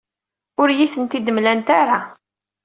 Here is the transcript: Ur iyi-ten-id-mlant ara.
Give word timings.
Ur 0.61 0.67
iyi-ten-id-mlant 0.69 1.67
ara. 1.81 1.99